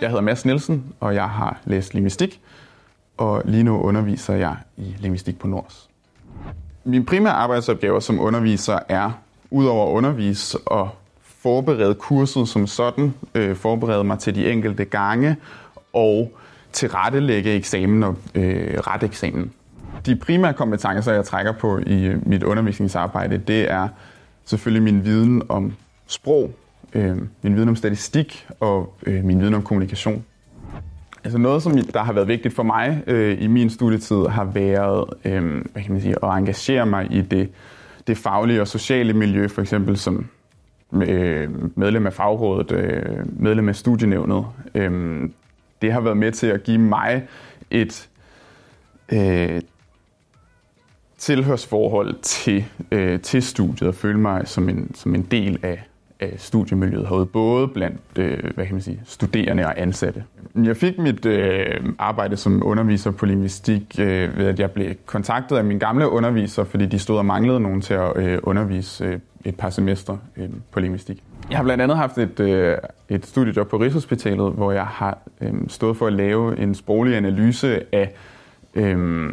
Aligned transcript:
Jeg 0.00 0.08
hedder 0.08 0.20
Mads 0.20 0.44
Nielsen, 0.44 0.84
og 1.00 1.14
jeg 1.14 1.30
har 1.30 1.60
læst 1.64 1.94
linguistik, 1.94 2.40
og 3.16 3.42
lige 3.44 3.62
nu 3.62 3.80
underviser 3.80 4.34
jeg 4.34 4.56
i 4.76 4.96
linguistik 4.98 5.38
på 5.38 5.46
Nords. 5.46 5.88
Min 6.84 7.04
primære 7.06 7.32
arbejdsopgaver 7.32 8.00
som 8.00 8.20
underviser 8.20 8.78
er, 8.88 9.10
udover 9.50 9.86
at 9.86 9.96
undervise 9.96 10.58
og 10.66 10.88
forberede 11.20 11.94
kurset 11.94 12.48
som 12.48 12.66
sådan, 12.66 13.14
øh, 13.34 13.56
forberede 13.56 14.04
mig 14.04 14.18
til 14.18 14.34
de 14.34 14.52
enkelte 14.52 14.84
gange 14.84 15.36
og 15.92 16.32
tilrettelægge 16.72 17.50
eksamen 17.50 18.02
og 18.02 18.16
øh, 18.34 18.78
ret 18.78 19.02
eksamen. 19.02 19.52
De 20.06 20.16
primære 20.16 20.52
kompetencer, 20.54 21.12
jeg 21.12 21.24
trækker 21.24 21.52
på 21.52 21.78
i 21.86 22.04
øh, 22.04 22.28
mit 22.28 22.42
undervisningsarbejde, 22.42 23.38
det 23.38 23.70
er 23.70 23.88
selvfølgelig 24.44 24.82
min 24.82 25.04
viden 25.04 25.42
om 25.48 25.72
sprog, 26.08 26.52
øh, 26.92 27.16
min 27.42 27.56
viden 27.56 27.68
om 27.68 27.76
statistik 27.76 28.46
og 28.60 28.94
øh, 29.06 29.24
min 29.24 29.40
viden 29.40 29.54
om 29.54 29.62
kommunikation. 29.62 30.24
Altså 31.24 31.38
noget, 31.38 31.62
som 31.62 31.78
der 31.78 32.02
har 32.02 32.12
været 32.12 32.28
vigtigt 32.28 32.54
for 32.54 32.62
mig 32.62 33.02
øh, 33.06 33.42
i 33.42 33.46
min 33.46 33.70
studietid, 33.70 34.26
har 34.26 34.44
været 34.44 35.04
øh, 35.24 35.64
hvad 35.72 35.82
kan 35.82 35.92
man 35.92 36.00
sige, 36.00 36.14
at 36.24 36.38
engagere 36.38 36.86
mig 36.86 37.06
i 37.10 37.20
det, 37.20 37.48
det 38.06 38.18
faglige 38.18 38.60
og 38.60 38.68
sociale 38.68 39.12
miljø, 39.12 39.48
for 39.48 39.62
eksempel 39.62 39.96
som 39.96 40.26
øh, 40.92 41.78
medlem 41.78 42.06
af 42.06 42.12
fagrådet, 42.12 42.72
øh, 42.72 43.42
medlem 43.42 43.68
af 43.68 43.76
studienævnet. 43.76 44.46
Øh, 44.74 45.22
det 45.82 45.92
har 45.92 46.00
været 46.00 46.16
med 46.16 46.32
til 46.32 46.46
at 46.46 46.62
give 46.62 46.78
mig 46.78 47.26
et 47.70 48.08
øh, 49.12 49.60
tilhørsforhold 51.18 52.14
til, 52.22 52.64
øh, 52.90 53.20
til 53.20 53.42
studiet 53.42 53.88
og 53.88 53.94
føle 53.94 54.18
mig 54.18 54.48
som 54.48 54.68
en, 54.68 54.94
som 54.94 55.14
en 55.14 55.22
del 55.22 55.58
af, 55.62 55.88
af 56.20 56.34
studiemiljøet 56.36 57.08
herude, 57.08 57.26
både 57.26 57.68
blandt 57.68 58.00
øh, 58.18 58.38
hvad 58.54 58.66
kan 58.66 58.74
man 58.74 58.82
sige, 58.82 59.00
studerende 59.04 59.66
og 59.66 59.80
ansatte. 59.80 60.24
Jeg 60.64 60.76
fik 60.76 60.98
mit 60.98 61.26
øh, 61.26 61.80
arbejde 61.98 62.36
som 62.36 62.62
underviser 62.66 63.10
på 63.10 63.26
linguistik 63.26 63.96
øh, 64.00 64.38
ved, 64.38 64.46
at 64.46 64.60
jeg 64.60 64.70
blev 64.70 64.94
kontaktet 65.06 65.56
af 65.56 65.64
min 65.64 65.78
gamle 65.78 66.08
underviser, 66.08 66.64
fordi 66.64 66.86
de 66.86 66.98
stod 66.98 67.18
og 67.18 67.26
manglede 67.26 67.60
nogen 67.60 67.80
til 67.80 67.94
at 67.94 68.16
øh, 68.16 68.38
undervise 68.42 69.04
øh, 69.04 69.18
et 69.44 69.56
par 69.56 69.70
semestre 69.70 70.18
øh, 70.36 70.48
på 70.70 70.80
linguistik. 70.80 71.22
Jeg 71.50 71.58
har 71.58 71.64
blandt 71.64 71.82
andet 71.82 71.96
haft 71.96 72.18
et, 72.18 72.40
øh, 72.40 72.76
et 73.08 73.26
studiejob 73.26 73.68
på 73.68 73.76
Rigshospitalet, 73.76 74.52
hvor 74.52 74.72
jeg 74.72 74.86
har 74.86 75.18
øh, 75.40 75.54
stået 75.68 75.96
for 75.96 76.06
at 76.06 76.12
lave 76.12 76.58
en 76.58 76.74
sproglig 76.74 77.16
analyse 77.16 77.94
af 77.94 78.12
øh, 78.74 79.28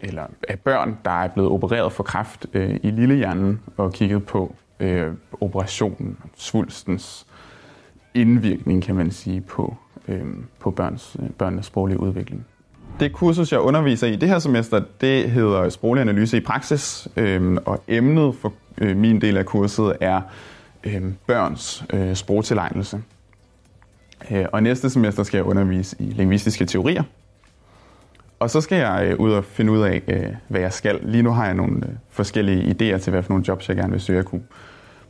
eller 0.00 0.22
af 0.48 0.58
børn, 0.58 0.98
der 1.04 1.10
er 1.10 1.28
blevet 1.28 1.50
opereret 1.50 1.92
for 1.92 2.02
kræft 2.02 2.46
øh, 2.54 2.76
i 2.82 2.90
lillehjernen, 2.90 3.60
og 3.76 3.92
kigget 3.92 4.26
på 4.26 4.54
øh, 4.84 5.12
operationen, 5.40 6.16
svulstens 6.36 7.26
indvirkning, 8.14 8.82
kan 8.82 8.94
man 8.94 9.10
sige, 9.10 9.40
på, 9.40 9.76
øh, 10.08 10.24
på 10.60 10.70
børns, 10.70 11.16
øh, 11.22 11.30
børnenes 11.30 11.66
sproglige 11.66 12.00
udvikling. 12.00 12.46
Det 13.00 13.12
kursus, 13.12 13.52
jeg 13.52 13.60
underviser 13.60 14.06
i 14.06 14.16
det 14.16 14.28
her 14.28 14.38
semester, 14.38 14.82
det 15.00 15.30
hedder 15.30 15.68
sproglig 15.68 16.00
analyse 16.00 16.36
i 16.36 16.40
praksis, 16.40 17.08
øh, 17.16 17.56
og 17.66 17.82
emnet 17.88 18.34
for 18.34 18.52
øh, 18.78 18.96
min 18.96 19.20
del 19.20 19.36
af 19.36 19.46
kurset 19.46 19.96
er 20.00 20.20
øh, 20.84 21.02
børns 21.26 21.84
øh, 21.92 22.14
sprogtilegnelse. 22.14 23.02
Øh, 24.30 24.44
og 24.52 24.62
næste 24.62 24.90
semester 24.90 25.22
skal 25.22 25.38
jeg 25.38 25.44
undervise 25.44 25.96
i 25.98 26.04
lingvistiske 26.04 26.66
teorier, 26.66 27.02
og 28.40 28.50
så 28.50 28.60
skal 28.60 28.78
jeg 28.78 29.06
øh, 29.06 29.20
ud 29.20 29.32
og 29.32 29.44
finde 29.44 29.72
ud 29.72 29.80
af, 29.80 30.02
øh, 30.08 30.26
hvad 30.48 30.60
jeg 30.60 30.72
skal. 30.72 31.00
Lige 31.02 31.22
nu 31.22 31.30
har 31.30 31.44
jeg 31.44 31.54
nogle 31.54 31.76
øh, 31.76 31.92
forskellige 32.10 32.62
idéer 32.62 32.98
til, 32.98 33.10
hvad 33.10 33.22
for 33.22 33.30
nogle 33.30 33.44
jobs 33.48 33.68
jeg 33.68 33.76
gerne 33.76 33.90
vil 33.90 34.00
søge. 34.00 34.16
Jeg 34.16 34.24
kunne 34.24 34.42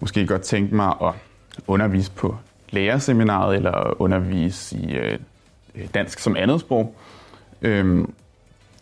måske 0.05 0.27
godt 0.27 0.43
tænke 0.43 0.75
mig 0.75 0.95
at 1.03 1.13
undervise 1.67 2.11
på 2.13 2.37
lærerseminaret 2.71 3.57
eller 3.57 4.01
undervise 4.03 4.77
i 4.77 4.95
øh, 4.97 5.19
øh 5.75 5.87
dansk 5.95 6.19
som 6.19 6.37
andet 6.37 6.61
sprog. 6.61 6.95
Øhm, 7.63 8.15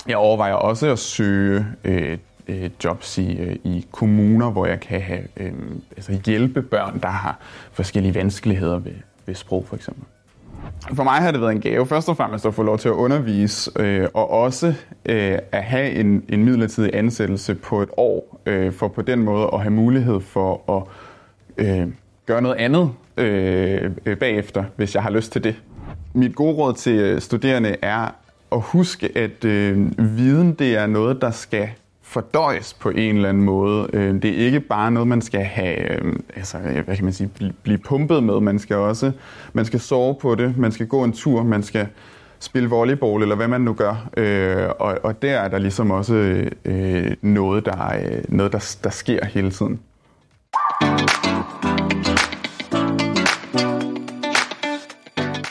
jeg 0.08 0.16
overvejer 0.16 0.54
også 0.54 0.86
at 0.86 0.98
søge 0.98 1.66
øh, 1.84 2.18
øh 2.48 2.70
jobs 2.84 3.18
i, 3.18 3.36
øh, 3.36 3.56
i 3.64 3.86
kommuner, 3.92 4.50
hvor 4.50 4.66
jeg 4.66 4.80
kan 4.80 5.00
have, 5.00 5.22
øh, 5.36 5.52
altså 5.96 6.20
hjælpe 6.26 6.62
børn, 6.62 7.00
der 7.00 7.08
har 7.08 7.38
forskellige 7.72 8.14
vanskeligheder 8.14 8.78
ved, 8.78 8.94
ved 9.26 9.34
sprog 9.34 9.66
for 9.68 9.76
eksempel. 9.76 10.04
For 10.94 11.04
mig 11.04 11.14
har 11.14 11.30
det 11.30 11.40
været 11.40 11.52
en 11.52 11.60
gave 11.60 11.86
først 11.86 12.08
og 12.08 12.16
fremmest 12.16 12.46
at 12.46 12.54
få 12.54 12.62
lov 12.62 12.78
til 12.78 12.88
at 12.88 12.92
undervise, 12.92 13.70
øh, 13.76 14.08
og 14.14 14.30
også 14.30 14.74
øh, 15.06 15.38
at 15.52 15.64
have 15.64 15.90
en, 15.90 16.24
en 16.28 16.44
midlertidig 16.44 16.90
ansættelse 16.94 17.54
på 17.54 17.82
et 17.82 17.88
år, 17.96 18.40
øh, 18.46 18.72
for 18.72 18.88
på 18.88 19.02
den 19.02 19.18
måde 19.18 19.50
at 19.52 19.60
have 19.60 19.70
mulighed 19.70 20.20
for 20.20 20.76
at 20.76 20.82
øh, 21.58 21.86
gøre 22.26 22.42
noget 22.42 22.56
andet 22.56 22.90
øh, 23.16 23.90
øh, 24.06 24.16
bagefter, 24.16 24.64
hvis 24.76 24.94
jeg 24.94 25.02
har 25.02 25.10
lyst 25.10 25.32
til 25.32 25.44
det. 25.44 25.56
Mit 26.14 26.34
gode 26.34 26.54
råd 26.54 26.74
til 26.74 26.92
øh, 26.92 27.20
studerende 27.20 27.76
er 27.82 28.14
at 28.52 28.60
huske, 28.60 29.18
at 29.18 29.44
øh, 29.44 29.90
viden 29.98 30.54
det 30.54 30.76
er 30.76 30.86
noget, 30.86 31.20
der 31.20 31.30
skal 31.30 31.68
fordøjes 32.02 32.74
på 32.74 32.90
en 32.90 33.16
eller 33.16 33.28
anden 33.28 33.42
måde. 33.42 33.88
Øh, 33.92 34.22
det 34.22 34.30
er 34.30 34.44
ikke 34.44 34.60
bare 34.60 34.90
noget, 34.90 35.08
man 35.08 35.22
skal 35.22 35.40
have, 35.40 36.04
øh, 36.04 36.14
altså, 36.36 36.58
øh, 36.58 36.84
hvad 36.84 36.96
kan 36.96 37.04
man 37.04 37.12
sige, 37.12 37.30
blive 37.62 37.78
pumpet 37.78 38.22
med. 38.22 38.40
Man 38.40 38.58
skal 38.58 38.76
også, 38.76 39.12
man 39.52 39.64
skal 39.64 39.80
sove 39.80 40.14
på 40.14 40.34
det, 40.34 40.58
man 40.58 40.72
skal 40.72 40.86
gå 40.86 41.04
en 41.04 41.12
tur, 41.12 41.42
man 41.42 41.62
skal 41.62 41.86
spille 42.38 42.68
volleyball, 42.68 43.22
eller 43.22 43.36
hvad 43.36 43.48
man 43.48 43.60
nu 43.60 43.72
gør. 43.72 44.10
Øh, 44.16 44.68
og, 44.78 44.98
og 45.02 45.22
der 45.22 45.38
er 45.38 45.48
der 45.48 45.58
ligesom 45.58 45.90
også 45.90 46.44
noget, 47.22 47.66
der, 47.66 47.96
noget 48.28 48.52
der, 48.52 48.76
der 48.84 48.90
sker 48.90 49.24
hele 49.24 49.50
tiden. 49.50 49.80